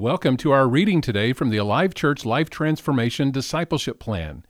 Welcome 0.00 0.38
to 0.38 0.52
our 0.52 0.66
reading 0.66 1.02
today 1.02 1.34
from 1.34 1.50
the 1.50 1.58
Alive 1.58 1.92
Church 1.92 2.24
Life 2.24 2.48
Transformation 2.48 3.30
Discipleship 3.30 4.00
Plan. 4.00 4.46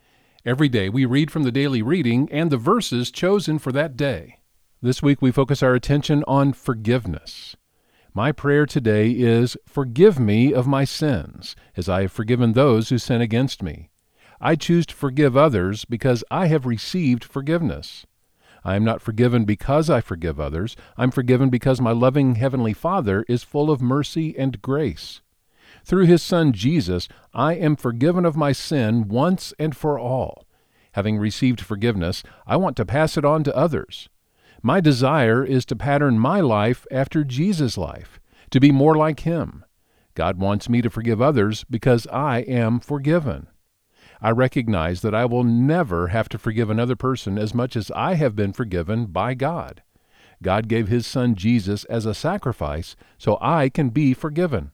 Every 0.47 0.69
day 0.69 0.89
we 0.89 1.05
read 1.05 1.33
from 1.33 1.43
the 1.43 1.51
daily 1.51 1.83
reading 1.83 2.29
and 2.31 2.53
the 2.53 2.57
verses 2.57 3.11
chosen 3.11 3.59
for 3.59 3.73
that 3.73 3.97
day. 3.97 4.39
This 4.81 5.03
week 5.03 5.21
we 5.21 5.33
focus 5.33 5.61
our 5.61 5.75
attention 5.75 6.23
on 6.29 6.53
forgiveness. 6.53 7.57
My 8.15 8.31
prayer 8.31 8.65
today 8.65 9.11
is 9.11 9.57
Forgive 9.67 10.21
me 10.21 10.55
of 10.55 10.69
my 10.69 10.85
sins, 10.85 11.57
as 11.77 11.89
I 11.89 12.03
have 12.03 12.13
forgiven 12.13 12.53
those 12.53 12.91
who 12.91 12.99
sin 12.99 13.21
against 13.21 13.61
me. 13.61 13.91
I 14.41 14.55
choose 14.55 14.87
to 14.87 14.95
forgive 14.95 15.37
others 15.37 15.85
because 15.85 16.23
I 16.31 16.47
have 16.47 16.65
received 16.65 17.25
forgiveness. 17.25 18.07
I 18.63 18.77
am 18.77 18.85
not 18.85 19.03
forgiven 19.03 19.47
because 19.47 19.91
I 19.91 20.01
forgive 20.01 20.39
others. 20.39 20.77
I'm 20.97 21.11
forgiven 21.11 21.51
because 21.51 21.81
my 21.81 21.91
loving 21.91 22.37
Heavenly 22.37 22.73
Father 22.73 23.25
is 23.29 23.43
full 23.43 23.69
of 23.69 23.83
mercy 23.83 24.39
and 24.39 24.63
grace. 24.63 25.23
Through 25.85 26.07
his 26.07 26.23
Son 26.23 26.53
Jesus, 26.53 27.09
I 27.33 27.55
am 27.55 27.77
forgiven 27.77 28.25
of 28.25 28.37
my 28.37 28.53
sin 28.53 29.09
once 29.09 29.53
and 29.59 29.77
for 29.77 29.99
all. 29.99 30.47
Having 30.93 31.19
received 31.19 31.61
forgiveness, 31.61 32.23
I 32.47 32.57
want 32.57 32.77
to 32.77 32.85
pass 32.85 33.17
it 33.17 33.25
on 33.25 33.45
to 33.45 33.57
others. 33.57 34.09
My 34.63 34.81
desire 34.81 35.45
is 35.45 35.65
to 35.67 35.77
pattern 35.77 36.19
my 36.19 36.41
life 36.41 36.87
after 36.91 37.25
Jesus' 37.25 37.79
life, 37.79 38.21
to 38.51 38.61
be 38.61 38.71
more 38.71 38.95
like 38.95 39.21
him. 39.21 39.65
God 40.15 40.39
wants 40.39 40.69
me 40.69 40.83
to 40.83 40.91
forgive 40.91 41.23
others 41.23 41.65
because 41.71 42.07
I 42.09 42.41
am 42.41 42.81
forgiven. 42.81 43.47
I 44.21 44.31
recognize 44.33 45.01
that 45.01 45.15
I 45.15 45.25
will 45.25 45.45
never 45.45 46.09
have 46.09 46.29
to 46.31 46.39
forgive 46.39 46.69
another 46.69 46.97
person 46.97 47.39
as 47.39 47.55
much 47.55 47.75
as 47.75 47.91
I 47.93 48.15
have 48.15 48.37
been 48.37 48.53
forgiven 48.53 49.07
by 49.07 49.33
God. 49.35 49.83
God 50.43 50.69
gave 50.69 50.89
His 50.89 51.07
Son 51.07 51.35
Jesus 51.35 51.85
as 51.85 52.05
a 52.05 52.15
sacrifice 52.15 52.97
so 53.17 53.39
I 53.41 53.69
can 53.71 53.91
be 53.91 54.13
forgiven. 54.13 54.73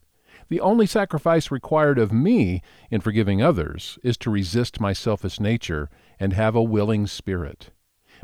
The 0.49 0.61
only 0.61 0.87
sacrifice 0.87 1.51
required 1.51 1.99
of 1.99 2.13
me 2.13 2.63
in 2.91 3.01
forgiving 3.01 3.43
others 3.43 3.99
is 4.05 4.17
to 4.19 4.31
resist 4.31 4.81
my 4.81 4.93
selfish 4.93 5.41
nature 5.41 5.91
and 6.21 6.33
have 6.33 6.55
a 6.55 6.63
willing 6.63 7.07
spirit. 7.07 7.71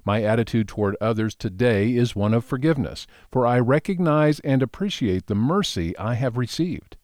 My 0.05 0.23
attitude 0.23 0.69
toward 0.69 0.97
others 1.01 1.35
today 1.35 1.95
is 1.95 2.17
one 2.17 2.33
of 2.33 2.45
forgiveness, 2.45 3.07
for 3.31 3.47
I 3.47 3.59
recognize 3.59 4.41
and 4.41 4.63
appreciate 4.63 5.27
the 5.27 5.35
mercy 5.35 5.97
I 5.99 6.15
have 6.15 6.37
received. 6.37 6.97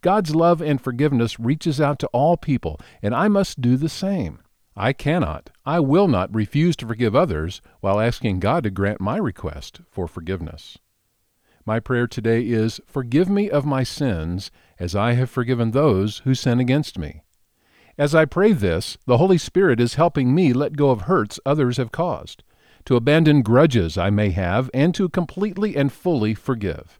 God's 0.00 0.34
love 0.34 0.62
and 0.62 0.80
forgiveness 0.80 1.38
reaches 1.38 1.80
out 1.80 1.98
to 1.98 2.06
all 2.08 2.36
people, 2.36 2.80
and 3.02 3.14
I 3.14 3.28
must 3.28 3.60
do 3.60 3.76
the 3.76 3.88
same. 3.88 4.40
I 4.76 4.92
cannot, 4.92 5.50
I 5.66 5.80
will 5.80 6.08
not 6.08 6.34
refuse 6.34 6.76
to 6.76 6.86
forgive 6.86 7.14
others 7.14 7.60
while 7.80 8.00
asking 8.00 8.40
God 8.40 8.62
to 8.62 8.70
grant 8.70 9.00
my 9.00 9.18
request 9.18 9.80
for 9.90 10.08
forgiveness. 10.08 10.78
My 11.66 11.78
prayer 11.78 12.06
today 12.06 12.42
is 12.42 12.80
Forgive 12.86 13.28
me 13.28 13.50
of 13.50 13.66
my 13.66 13.82
sins, 13.82 14.50
as 14.78 14.96
I 14.96 15.12
have 15.12 15.28
forgiven 15.28 15.72
those 15.72 16.18
who 16.18 16.34
sin 16.34 16.58
against 16.58 16.98
me. 16.98 17.22
As 17.98 18.14
I 18.14 18.24
pray 18.24 18.52
this, 18.52 18.96
the 19.06 19.18
Holy 19.18 19.36
Spirit 19.36 19.78
is 19.78 19.96
helping 19.96 20.34
me 20.34 20.54
let 20.54 20.76
go 20.76 20.90
of 20.90 21.02
hurts 21.02 21.38
others 21.44 21.76
have 21.76 21.92
caused, 21.92 22.42
to 22.86 22.96
abandon 22.96 23.42
grudges 23.42 23.98
I 23.98 24.08
may 24.08 24.30
have, 24.30 24.70
and 24.72 24.94
to 24.94 25.10
completely 25.10 25.76
and 25.76 25.92
fully 25.92 26.32
forgive. 26.32 26.98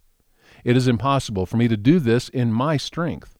It 0.63 0.77
is 0.77 0.89
impossible 0.89 1.47
for 1.47 1.57
me 1.57 1.67
to 1.69 1.77
do 1.79 1.99
this 1.99 2.29
in 2.29 2.53
my 2.53 2.77
strength. 2.77 3.39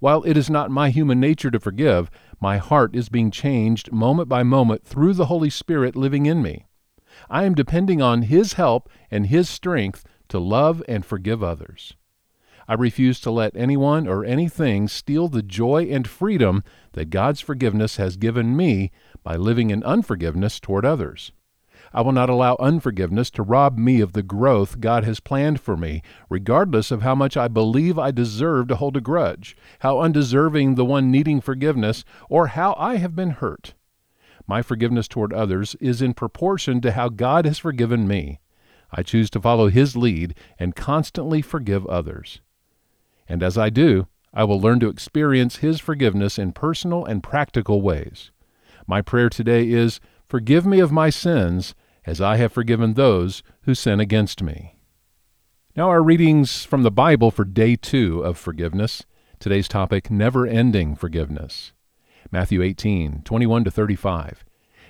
While 0.00 0.22
it 0.22 0.38
is 0.38 0.48
not 0.48 0.70
my 0.70 0.88
human 0.88 1.20
nature 1.20 1.50
to 1.50 1.60
forgive, 1.60 2.10
my 2.40 2.56
heart 2.56 2.96
is 2.96 3.10
being 3.10 3.30
changed 3.30 3.92
moment 3.92 4.30
by 4.30 4.42
moment 4.42 4.84
through 4.84 5.12
the 5.12 5.26
Holy 5.26 5.50
Spirit 5.50 5.96
living 5.96 6.24
in 6.24 6.40
me. 6.40 6.64
I 7.28 7.44
am 7.44 7.54
depending 7.54 8.00
on 8.00 8.22
His 8.22 8.54
help 8.54 8.88
and 9.10 9.26
His 9.26 9.50
strength 9.50 10.02
to 10.32 10.38
love 10.38 10.82
and 10.88 11.04
forgive 11.04 11.42
others. 11.42 11.94
I 12.66 12.72
refuse 12.72 13.20
to 13.20 13.30
let 13.30 13.54
anyone 13.54 14.08
or 14.08 14.24
anything 14.24 14.88
steal 14.88 15.28
the 15.28 15.42
joy 15.42 15.88
and 15.90 16.08
freedom 16.08 16.64
that 16.92 17.10
God's 17.10 17.42
forgiveness 17.42 17.96
has 17.98 18.16
given 18.16 18.56
me 18.56 18.92
by 19.22 19.36
living 19.36 19.68
in 19.68 19.84
unforgiveness 19.84 20.58
toward 20.58 20.86
others. 20.86 21.32
I 21.92 22.00
will 22.00 22.12
not 22.12 22.30
allow 22.30 22.56
unforgiveness 22.58 23.30
to 23.32 23.42
rob 23.42 23.76
me 23.76 24.00
of 24.00 24.14
the 24.14 24.22
growth 24.22 24.80
God 24.80 25.04
has 25.04 25.20
planned 25.20 25.60
for 25.60 25.76
me, 25.76 26.00
regardless 26.30 26.90
of 26.90 27.02
how 27.02 27.14
much 27.14 27.36
I 27.36 27.48
believe 27.48 27.98
I 27.98 28.10
deserve 28.10 28.68
to 28.68 28.76
hold 28.76 28.96
a 28.96 29.02
grudge, 29.02 29.54
how 29.80 30.00
undeserving 30.00 30.76
the 30.76 30.86
one 30.86 31.10
needing 31.10 31.42
forgiveness, 31.42 32.06
or 32.30 32.46
how 32.46 32.74
I 32.78 32.96
have 32.96 33.14
been 33.14 33.32
hurt. 33.32 33.74
My 34.46 34.62
forgiveness 34.62 35.08
toward 35.08 35.34
others 35.34 35.74
is 35.78 36.00
in 36.00 36.14
proportion 36.14 36.80
to 36.80 36.92
how 36.92 37.10
God 37.10 37.44
has 37.44 37.58
forgiven 37.58 38.08
me. 38.08 38.40
I 38.92 39.02
choose 39.02 39.30
to 39.30 39.40
follow 39.40 39.68
His 39.68 39.96
lead 39.96 40.34
and 40.58 40.76
constantly 40.76 41.42
forgive 41.42 41.86
others. 41.86 42.40
And 43.28 43.42
as 43.42 43.56
I 43.56 43.70
do, 43.70 44.06
I 44.34 44.44
will 44.44 44.60
learn 44.60 44.80
to 44.80 44.88
experience 44.88 45.56
His 45.56 45.80
forgiveness 45.80 46.38
in 46.38 46.52
personal 46.52 47.04
and 47.04 47.22
practical 47.22 47.80
ways. 47.80 48.30
My 48.86 49.00
prayer 49.02 49.28
today 49.28 49.68
is 49.68 50.00
Forgive 50.28 50.64
me 50.64 50.80
of 50.80 50.90
my 50.90 51.10
sins, 51.10 51.74
as 52.06 52.20
I 52.20 52.36
have 52.36 52.52
forgiven 52.52 52.94
those 52.94 53.42
who 53.62 53.74
sin 53.74 54.00
against 54.00 54.42
me. 54.42 54.76
Now, 55.76 55.88
our 55.88 56.02
readings 56.02 56.64
from 56.64 56.82
the 56.82 56.90
Bible 56.90 57.30
for 57.30 57.44
day 57.44 57.76
two 57.76 58.20
of 58.20 58.38
forgiveness. 58.38 59.04
Today's 59.38 59.68
topic 59.68 60.10
never 60.10 60.46
ending 60.46 60.94
forgiveness. 60.96 61.72
Matthew 62.30 62.62
18, 62.62 63.22
21 63.24 63.64
to 63.64 63.70
35. 63.70 64.44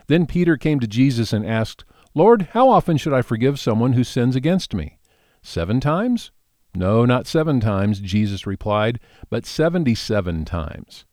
Then 0.06 0.26
Peter 0.26 0.56
came 0.56 0.78
to 0.80 0.86
Jesus 0.86 1.32
and 1.32 1.46
asked, 1.46 1.84
Lord, 2.14 2.48
how 2.52 2.68
often 2.68 2.98
should 2.98 3.14
I 3.14 3.22
forgive 3.22 3.58
someone 3.58 3.94
who 3.94 4.04
sins 4.04 4.36
against 4.36 4.74
me? 4.74 4.98
Seven 5.40 5.80
times? 5.80 6.30
No, 6.74 7.06
not 7.06 7.26
seven 7.26 7.58
times, 7.58 8.00
Jesus 8.00 8.46
replied, 8.46 9.00
but 9.30 9.46
seventy 9.46 9.94
seven 9.94 10.44
times. 10.44 11.06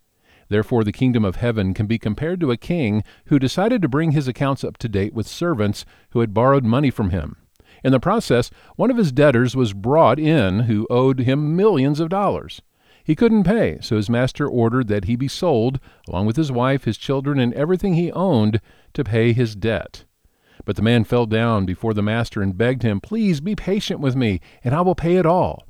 Therefore, 0.50 0.84
the 0.84 0.92
kingdom 0.92 1.24
of 1.24 1.38
heaven 1.38 1.74
can 1.74 1.86
be 1.86 1.98
compared 1.98 2.42
to 2.42 2.52
a 2.52 2.58
king 2.58 3.04
who 3.26 3.40
decided 3.40 3.82
to 3.82 3.88
bring 3.88 4.12
his 4.12 4.28
accounts 4.28 4.64
up 4.64 4.78
to 4.78 4.90
date 4.90 5.14
with 5.14 5.28
servants 5.28 5.86
who 6.10 6.20
had 6.20 6.34
borrowed 6.34 6.66
money 6.66 6.90
from 6.90 7.12
him. 7.12 7.38
In 7.82 7.94
the 7.94 8.00
process, 8.00 8.52
one 8.76 8.92
of 8.92 8.98
his 8.98 9.14
debtors 9.14 9.56
was 9.56 9.72
brought 9.72 10.20
in 10.20 10.62
who 10.62 10.88
owed 10.90 11.20
him 11.20 11.56
millions 11.56 12.02
of 12.02 12.10
dollars. 12.10 12.62
He 13.06 13.16
couldn't 13.16 13.46
pay, 13.46 13.78
so 13.82 13.96
his 13.96 14.10
master 14.10 14.48
ordered 14.48 14.88
that 14.90 15.06
he 15.06 15.16
be 15.16 15.30
sold, 15.30 15.80
along 16.10 16.26
with 16.26 16.36
his 16.36 16.52
wife, 16.52 16.84
his 16.84 16.98
children, 16.98 17.40
and 17.40 17.54
everything 17.54 17.94
he 17.94 18.12
owned, 18.12 18.60
to 18.94 19.04
pay 19.06 19.32
his 19.32 19.56
debt. 19.56 20.04
But 20.70 20.76
the 20.76 20.84
man 20.84 21.04
fell 21.04 21.26
down 21.26 21.66
before 21.66 21.96
the 21.96 22.04
master 22.04 22.44
and 22.44 22.56
begged 22.56 22.84
him, 22.84 23.02
Please 23.02 23.42
be 23.42 23.56
patient 23.56 24.02
with 24.02 24.16
me, 24.16 24.40
and 24.64 24.76
I 24.76 24.82
will 24.82 24.94
pay 24.94 25.16
it 25.16 25.26
all. 25.26 25.66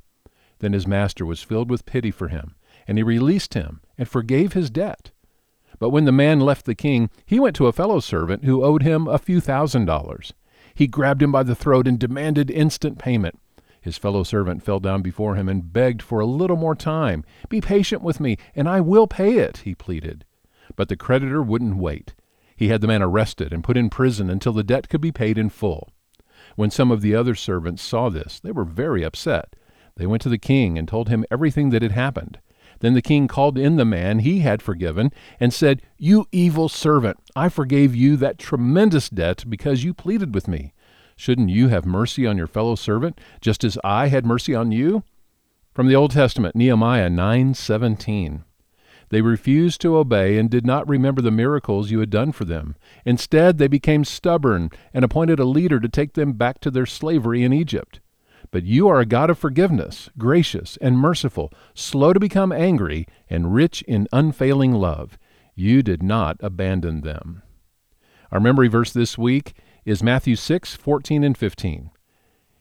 Then 0.58 0.74
his 0.74 0.86
master 0.86 1.24
was 1.24 1.42
filled 1.42 1.70
with 1.70 1.86
pity 1.86 2.10
for 2.10 2.28
him, 2.28 2.54
and 2.86 2.98
he 2.98 3.02
released 3.02 3.54
him 3.54 3.80
and 3.96 4.06
forgave 4.06 4.52
his 4.52 4.68
debt. 4.68 5.10
But 5.78 5.88
when 5.88 6.04
the 6.04 6.12
man 6.12 6.40
left 6.40 6.66
the 6.66 6.74
king, 6.74 7.08
he 7.24 7.40
went 7.40 7.56
to 7.56 7.66
a 7.66 7.72
fellow 7.72 8.00
servant 8.00 8.44
who 8.44 8.62
owed 8.62 8.82
him 8.82 9.08
a 9.08 9.16
few 9.16 9.40
thousand 9.40 9.86
dollars. 9.86 10.34
He 10.74 10.86
grabbed 10.86 11.22
him 11.22 11.32
by 11.32 11.44
the 11.44 11.54
throat 11.54 11.88
and 11.88 11.98
demanded 11.98 12.50
instant 12.50 12.98
payment. 12.98 13.38
His 13.80 13.96
fellow 13.96 14.22
servant 14.22 14.62
fell 14.62 14.80
down 14.80 15.00
before 15.00 15.34
him 15.34 15.48
and 15.48 15.72
begged 15.72 16.02
for 16.02 16.20
a 16.20 16.26
little 16.26 16.58
more 16.58 16.74
time. 16.74 17.24
Be 17.48 17.62
patient 17.62 18.02
with 18.02 18.20
me, 18.20 18.36
and 18.54 18.68
I 18.68 18.82
will 18.82 19.06
pay 19.06 19.38
it, 19.38 19.62
he 19.64 19.74
pleaded. 19.74 20.26
But 20.76 20.90
the 20.90 20.94
creditor 20.96 21.42
wouldn't 21.42 21.78
wait. 21.78 22.12
He 22.60 22.68
had 22.68 22.82
the 22.82 22.88
man 22.88 23.02
arrested 23.02 23.54
and 23.54 23.64
put 23.64 23.78
in 23.78 23.88
prison 23.88 24.28
until 24.28 24.52
the 24.52 24.62
debt 24.62 24.90
could 24.90 25.00
be 25.00 25.10
paid 25.10 25.38
in 25.38 25.48
full. 25.48 25.88
When 26.56 26.70
some 26.70 26.90
of 26.90 27.00
the 27.00 27.14
other 27.14 27.34
servants 27.34 27.82
saw 27.82 28.10
this, 28.10 28.38
they 28.38 28.52
were 28.52 28.66
very 28.66 29.02
upset. 29.02 29.56
They 29.96 30.06
went 30.06 30.20
to 30.24 30.28
the 30.28 30.36
king 30.36 30.76
and 30.76 30.86
told 30.86 31.08
him 31.08 31.24
everything 31.30 31.70
that 31.70 31.80
had 31.80 31.92
happened. 31.92 32.38
Then 32.80 32.92
the 32.92 33.00
king 33.00 33.28
called 33.28 33.56
in 33.56 33.76
the 33.76 33.86
man 33.86 34.18
he 34.18 34.40
had 34.40 34.60
forgiven 34.60 35.10
and 35.40 35.54
said, 35.54 35.80
You 35.96 36.26
evil 36.32 36.68
servant, 36.68 37.16
I 37.34 37.48
forgave 37.48 37.96
you 37.96 38.18
that 38.18 38.38
tremendous 38.38 39.08
debt 39.08 39.44
because 39.48 39.82
you 39.82 39.94
pleaded 39.94 40.34
with 40.34 40.46
me. 40.46 40.74
Shouldn't 41.16 41.48
you 41.48 41.68
have 41.68 41.86
mercy 41.86 42.26
on 42.26 42.36
your 42.36 42.46
fellow 42.46 42.74
servant, 42.74 43.18
just 43.40 43.64
as 43.64 43.78
I 43.82 44.08
had 44.08 44.26
mercy 44.26 44.54
on 44.54 44.70
you? 44.70 45.02
From 45.72 45.86
the 45.86 45.96
Old 45.96 46.10
Testament, 46.10 46.54
Nehemiah 46.54 47.08
9:17. 47.08 48.44
They 49.10 49.22
refused 49.22 49.80
to 49.80 49.96
obey 49.96 50.38
and 50.38 50.48
did 50.48 50.64
not 50.64 50.88
remember 50.88 51.20
the 51.20 51.32
miracles 51.32 51.90
you 51.90 51.98
had 51.98 52.10
done 52.10 52.30
for 52.30 52.44
them. 52.44 52.76
Instead, 53.04 53.58
they 53.58 53.66
became 53.66 54.04
stubborn 54.04 54.70
and 54.94 55.04
appointed 55.04 55.40
a 55.40 55.44
leader 55.44 55.80
to 55.80 55.88
take 55.88 56.14
them 56.14 56.32
back 56.32 56.60
to 56.60 56.70
their 56.70 56.86
slavery 56.86 57.42
in 57.42 57.52
Egypt. 57.52 58.00
But 58.52 58.64
you 58.64 58.88
are 58.88 59.00
a 59.00 59.06
God 59.06 59.28
of 59.28 59.38
forgiveness, 59.38 60.10
gracious 60.16 60.78
and 60.80 60.96
merciful, 60.96 61.52
slow 61.74 62.12
to 62.12 62.20
become 62.20 62.52
angry, 62.52 63.06
and 63.28 63.52
rich 63.52 63.82
in 63.82 64.08
unfailing 64.12 64.72
love. 64.72 65.18
You 65.56 65.82
did 65.82 66.02
not 66.02 66.36
abandon 66.40 67.00
them. 67.00 67.42
Our 68.30 68.40
memory 68.40 68.68
verse 68.68 68.92
this 68.92 69.18
week 69.18 69.54
is 69.84 70.02
Matthew 70.04 70.36
6 70.36 70.74
14 70.76 71.24
and 71.24 71.36
15. 71.36 71.90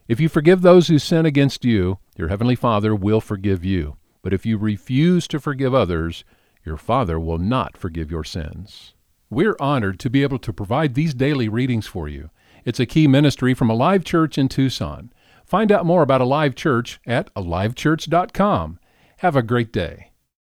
If 0.07 0.19
you 0.19 0.29
forgive 0.29 0.61
those 0.61 0.87
who 0.87 0.97
sin 0.97 1.27
against 1.27 1.63
you, 1.63 1.99
your 2.17 2.29
heavenly 2.29 2.55
Father 2.55 2.95
will 2.95 3.21
forgive 3.21 3.63
you. 3.63 3.97
But 4.23 4.33
if 4.33 4.45
you 4.45 4.57
refuse 4.57 5.27
to 5.27 5.39
forgive 5.39 5.73
others, 5.73 6.23
your 6.65 6.77
Father 6.77 7.19
will 7.19 7.37
not 7.37 7.77
forgive 7.77 8.11
your 8.11 8.23
sins. 8.23 8.93
We're 9.29 9.55
honored 9.59 9.99
to 9.99 10.09
be 10.09 10.23
able 10.23 10.39
to 10.39 10.53
provide 10.53 10.93
these 10.93 11.13
daily 11.13 11.47
readings 11.47 11.87
for 11.87 12.07
you. 12.07 12.29
It's 12.65 12.79
a 12.79 12.85
key 12.85 13.07
ministry 13.07 13.53
from 13.53 13.69
Alive 13.69 14.03
Church 14.03 14.37
in 14.37 14.49
Tucson. 14.49 15.11
Find 15.45 15.71
out 15.71 15.85
more 15.85 16.01
about 16.01 16.21
Alive 16.21 16.55
Church 16.55 16.99
at 17.05 17.33
alivechurch.com. 17.33 18.79
Have 19.17 19.35
a 19.35 19.43
great 19.43 19.71
day. 19.71 20.08